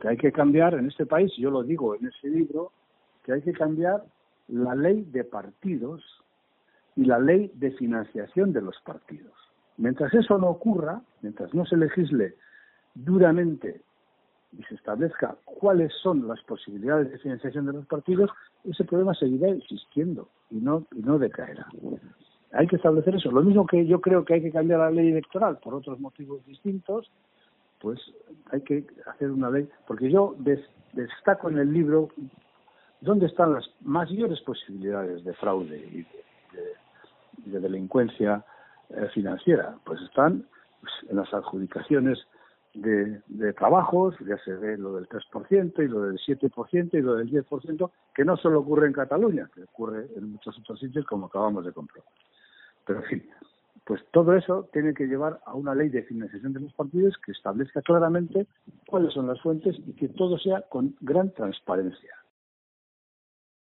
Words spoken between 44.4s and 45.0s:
se ve lo